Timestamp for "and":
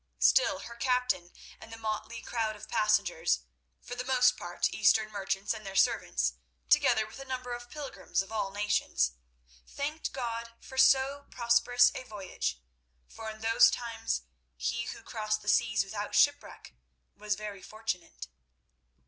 1.59-1.71, 5.53-5.63